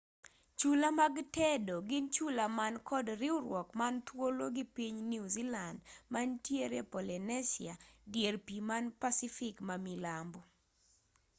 chula 0.59 0.89
mag 0.99 1.15
tedo 1.35 1.75
gin 1.89 2.05
chula 2.15 2.45
man 2.59 2.75
kod 2.89 3.05
riwruok 3.21 3.69
man 3.79 3.95
thuolo 4.07 4.45
gi 4.55 4.63
piny 4.75 4.97
new 5.11 5.25
zealand 5.35 5.77
mantie 6.13 6.67
polynesia 6.93 7.73
dier 8.11 8.35
pii 8.45 8.65
man 8.69 8.85
pacific 9.01 9.55
mamilambo 9.67 10.39